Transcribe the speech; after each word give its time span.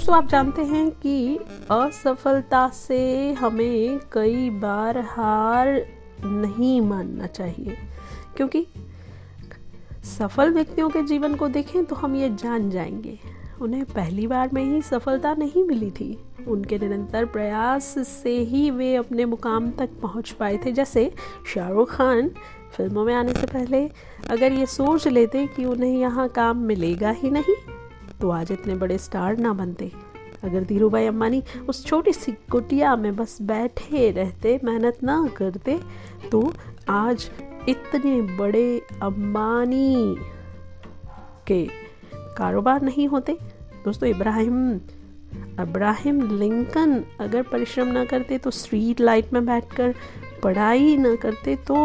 दोस्तों, 0.00 0.16
आप 0.16 0.28
जानते 0.28 0.62
हैं 0.62 0.90
कि 0.90 1.36
असफलता 1.70 2.68
से 2.68 3.32
हमें 3.32 4.00
कई 4.12 4.50
बार 4.50 4.98
हार 4.98 5.68
नहीं 6.24 6.80
मानना 6.80 7.26
चाहिए। 7.26 7.76
क्योंकि 8.36 8.66
सफल 10.18 10.50
व्यक्तियों 10.50 10.90
के 10.90 11.02
जीवन 11.02 11.34
को 11.34 11.48
देखें 11.48 11.84
तो 11.84 11.96
हम 11.96 12.16
ये 12.16 12.30
जान 12.30 12.70
जाएँगे। 12.70 13.18
उन्हें 13.60 13.84
पहली 13.84 14.26
बार 14.26 14.50
में 14.52 14.64
ही 14.64 14.82
सफलता 14.82 15.34
नहीं 15.34 15.64
मिली 15.64 15.90
थी। 15.90 16.18
उनके 16.48 16.78
निरंतर 16.78 17.24
प्रयास 17.24 17.94
से 18.22 18.38
ही 18.38 18.70
वे 18.70 18.94
अपने 18.96 19.24
मुकाम 19.24 19.70
तक 19.70 19.90
पहुँच 20.02 20.30
पाए 20.30 20.58
थे। 20.66 20.72
जैसे 20.72 21.12
शाहरुख 21.54 21.90
खान 21.90 22.30
फ़िल्मों 22.76 23.04
में 23.04 23.14
आने 23.14 23.34
से 23.34 23.46
पहले, 23.46 23.90
अगर 24.30 24.52
ये 24.52 24.66
सोच 24.66 25.08
लेते 25.08 25.46
कि 25.46 25.64
उन्हें 25.64 25.98
यहाँ 25.98 26.28
काम 26.28 26.56
मिलेगा 26.56 27.10
ही 27.10 27.30
नहीं 27.30 27.54
तो 28.20 28.30
आज 28.30 28.52
इतने 28.52 28.74
बड़े 28.74 28.98
स्टार 28.98 29.36
ना 29.36 29.52
बनते। 29.52 29.90
अगर 30.44 30.64
धीरू 30.64 30.88
भाई 30.90 31.06
अम्बानी 31.06 31.42
उस 31.68 31.84
छोटी 31.86 32.12
सी 32.12 32.32
कुटिया 32.50 32.94
में 32.96 33.14
बस 33.16 33.36
बैठे, 33.42 34.10
रहते, 34.10 34.60
मेहनत 34.64 35.02
ना 35.02 35.26
करते 35.36 35.78
तो 36.32 36.52
आज 36.88 37.30
इतने 37.68 38.20
बड़े 38.36 38.80
अम्बानी 39.02 40.16
के 41.46 41.66
कारोबार 42.36 42.82
नहीं 42.82 43.08
होते। 43.08 43.36
दोस्तों, 43.84 44.08
इब्राहिम 44.08 44.78
अब्राहिम 45.58 46.20
लिंकन 46.38 47.02
अगर 47.20 47.42
परिश्रम 47.42 47.88
ना 47.88 48.04
करते 48.04 48.38
तो 48.38 48.50
स्ट्रीट 48.50 49.00
लाइट 49.00 49.32
में 49.32 49.44
बैठकर 49.46 49.94
पढ़ाई 50.42 50.96
ना 50.96 51.14
करते 51.16 51.56
तो 51.68 51.76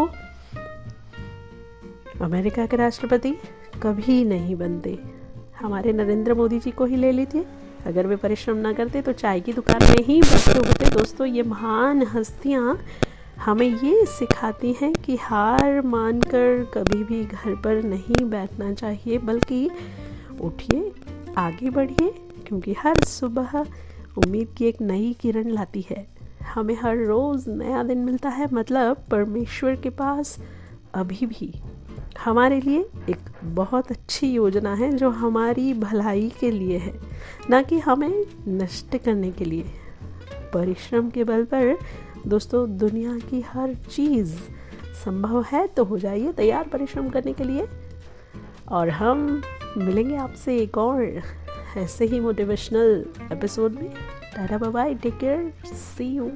अमेरिका 2.22 2.66
के 2.66 2.78
राष्ट्रपति 2.78 3.36
कभी 3.84 4.24
नहीं 4.26 4.56
बनते। 4.56 4.98
हमारे 5.62 5.94
नरेंद्र 5.94 6.34
मोदी 6.34 6.60
जी 6.60 6.71
को 6.71 6.85
ही 6.85 6.96
ले 6.96 7.12
लीजिए। 7.12 7.46
अगर 7.85 8.07
वे 8.07 8.16
परिश्रम 8.16 8.57
ना 8.57 8.71
करते 8.74 9.02
तो 9.02 9.12
चाय 9.13 9.40
की 9.40 9.54
दुकान 9.54 9.84
में 9.84 10.04
ही 10.05 10.21
बैठे 10.21 10.57
होते 10.60 10.90
दोस्तों, 10.91 11.27
ये 11.27 11.43
महान 11.43 12.02
हस्तियाँ 12.13 12.77
हमें 13.35 13.68
ये 13.68 14.05
सिखाती 14.07 14.71
हैं 14.82 14.91
कि 14.96 15.15
हार 15.15 15.82
मानकर 15.82 16.63
कभी 16.74 17.04
भी 17.04 17.24
घर 17.26 17.55
पर 17.55 17.84
नहीं 17.84 18.24
बैठना 18.26 18.71
चाहिए, 18.74 19.18
बल्कि 19.18 19.70
उठिए, 20.41 20.91
आगे 21.38 21.70
बढ़िए, 21.70 22.10
क्योंकि 22.48 22.76
हर 22.80 23.04
सुबह 23.04 23.58
उम्मीद 24.18 24.54
की 24.58 24.65
एक 24.65 24.82
नई 24.82 25.15
किरण 25.21 25.49
लाती 25.49 25.85
है। 25.90 26.05
हमें 26.54 26.76
हर 26.82 26.98
रोज़ 26.98 27.49
नया 27.49 27.84
दिन 27.84 27.98
मिलता 27.98 28.30
है 28.30 28.48
मतलब 28.54 29.04
परमेश्वर 29.12 29.76
के 29.76 29.90
पास 29.90 30.37
अभी 30.93 31.26
भी। 31.26 31.54
हमारे 32.20 32.60
लिए 32.62 32.80
एक 33.10 33.30
बहुत 33.44 33.91
अच्छी 33.91 34.32
योजना 34.32 34.74
है 34.74 34.91
जो 34.91 35.10
हमारी 35.10 35.74
भलाई 35.74 36.32
के 36.40 36.52
लिए 36.52 36.77
है, 36.77 36.94
ना 37.49 37.62
कि 37.62 37.80
हमें 37.80 38.26
नष्ट 38.48 38.98
करने 38.98 39.32
के 39.32 39.46
लिए। 39.46 39.66
परिश्रम 40.54 41.10
के 41.10 41.24
बल 41.24 41.43
पर 41.43 41.77
दोस्तों, 42.27 42.77
दुनिया 42.77 43.18
की 43.30 43.41
हर 43.41 43.74
चीज़ 43.74 44.36
संभव 45.05 45.43
है 45.43 45.68
तो 45.68 45.84
हो 45.84 45.98
जाइए 45.98 46.32
तैयार 46.34 46.68
परिश्रम 46.68 47.10
करने 47.10 47.34
के 47.34 47.43
लिए। 47.43 47.68
और 48.71 48.90
हम 48.90 49.41
मिलेंगे 49.77 50.16
आपसे 50.16 50.58
एक 50.58 50.77
और 50.77 51.21
ऐसे 51.77 52.05
ही 52.05 52.20
मोटिवेशनल 52.20 53.05
एपिसोड 53.32 53.74
में। 53.74 53.90
Tata 54.36 54.58
bye 54.58 54.93
take 54.93 55.18
care 55.18 55.54
see 55.66 56.05
you 56.05 56.32